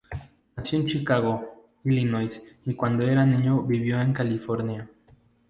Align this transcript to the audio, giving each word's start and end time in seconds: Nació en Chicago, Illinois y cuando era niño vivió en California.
Nació 0.57 0.79
en 0.79 0.87
Chicago, 0.87 1.67
Illinois 1.83 2.41
y 2.65 2.73
cuando 2.73 3.05
era 3.07 3.23
niño 3.23 3.61
vivió 3.61 4.01
en 4.01 4.13
California. 4.13 4.89